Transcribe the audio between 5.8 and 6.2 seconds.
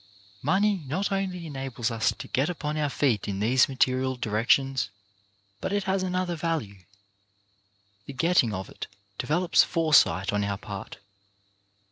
has